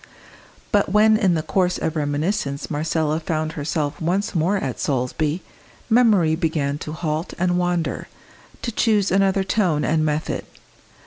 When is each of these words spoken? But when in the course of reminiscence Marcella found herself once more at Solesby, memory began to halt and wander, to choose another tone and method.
But 0.71 0.89
when 0.91 1.15
in 1.15 1.35
the 1.35 1.43
course 1.43 1.77
of 1.77 1.95
reminiscence 1.95 2.71
Marcella 2.71 3.19
found 3.19 3.51
herself 3.51 4.01
once 4.01 4.33
more 4.33 4.57
at 4.57 4.79
Solesby, 4.79 5.43
memory 5.91 6.35
began 6.35 6.79
to 6.79 6.93
halt 6.93 7.35
and 7.37 7.59
wander, 7.59 8.07
to 8.63 8.71
choose 8.71 9.11
another 9.11 9.43
tone 9.43 9.85
and 9.85 10.03
method. 10.03 10.43